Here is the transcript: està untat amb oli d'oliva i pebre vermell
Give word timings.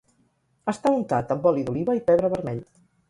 està 0.71 0.93
untat 0.99 1.33
amb 1.35 1.45
oli 1.51 1.67
d'oliva 1.67 1.99
i 1.99 2.03
pebre 2.09 2.33
vermell 2.37 2.65